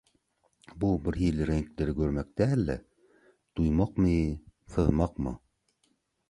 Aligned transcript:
Bu 0.83 0.87
bir 1.07 1.17
hili 1.23 1.45
reňkleri 1.49 1.93
görmek 1.99 2.31
däl-de, 2.41 2.77
duýmakmy, 3.61 4.15
syzmakmy… 4.75 5.37